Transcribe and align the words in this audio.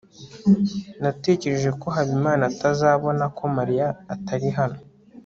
natekereje 1.01 1.69
ko 1.81 1.87
habimana 1.95 2.43
atazabona 2.51 3.23
ko 3.37 3.43
mariya 3.57 3.87
atari 4.13 4.49
hano 4.59 4.79